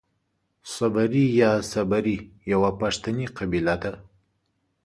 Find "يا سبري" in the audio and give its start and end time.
1.41-2.17